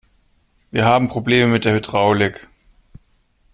Wir 0.71 0.83
haben 0.85 1.09
Probleme 1.09 1.51
mit 1.51 1.63
der 1.65 1.75
Hydraulik. 1.75 2.47